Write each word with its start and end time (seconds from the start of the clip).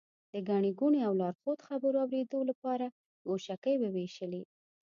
د 0.33 0.35
ګڼې 0.49 0.71
ګوڼې 0.79 1.01
او 1.07 1.13
لارښود 1.21 1.59
خبرو 1.67 1.97
اورېدو 2.03 2.39
لپاره 2.49 2.85
ګوشکۍ 3.27 3.75
ووېشلې. 3.79 4.43